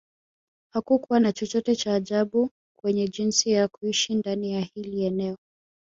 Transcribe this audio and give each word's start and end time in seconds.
Hakukua 0.73 1.19
na 1.19 1.31
chochote 1.33 1.75
cha 1.75 1.93
ajabu 1.95 2.49
kwenye 2.75 3.07
jinsi 3.07 3.51
ya 3.51 3.67
kuishi 3.67 4.15
ndani 4.15 4.51
ya 4.53 4.61
hili 4.61 5.01
eneo 5.05 5.37